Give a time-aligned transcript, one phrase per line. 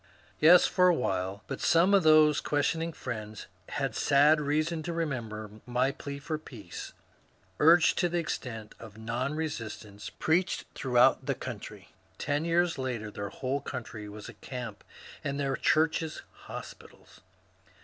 [0.39, 5.61] Yes, for a while; but some of these questioning friends had sad reason to remember
[5.67, 6.93] my plea for peace,
[7.59, 11.89] urged to the extent of non resistance, preached throughout the county.
[12.17, 14.83] Ten years later their whole county was a camp
[15.23, 17.21] and their churches hospitals.